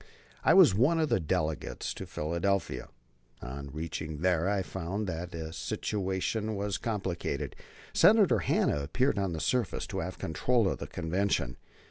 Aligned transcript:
I 0.43 0.55
was 0.55 0.73
one 0.73 0.99
of 0.99 1.09
the 1.09 1.19
delegates 1.19 1.93
to 1.93 2.07
Philadelphia. 2.07 2.87
On 3.39 3.69
reaching 3.71 4.21
there 4.21 4.49
I 4.49 4.63
found 4.63 5.05
that 5.05 5.29
the 5.29 5.53
situation 5.53 6.55
was 6.55 6.79
complicated. 6.79 7.55
Senator 7.93 8.39
Hanna 8.39 8.81
appeared 8.81 9.19
on 9.19 9.33
the 9.33 9.39
surface 9.39 9.85
to 9.85 9.99
have 9.99 10.17
control 10.17 10.67
of 10.67 10.79
the 10.79 10.87
Convention. 10.87 11.55